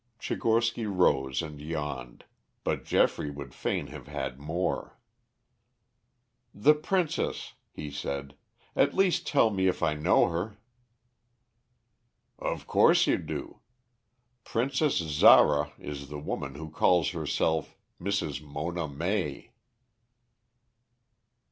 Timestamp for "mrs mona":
18.01-18.87